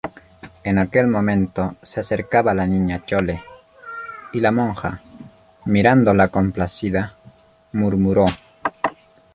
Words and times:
en 0.63 0.79
aquel 0.79 1.07
momento 1.07 1.75
se 1.83 1.99
acercaba 1.99 2.55
la 2.55 2.65
Niña 2.65 3.05
Chole, 3.05 3.43
y 4.33 4.39
la 4.39 4.51
monja, 4.51 4.99
mirándola 5.65 6.29
complacida, 6.29 7.13
murmuró: 7.73 8.25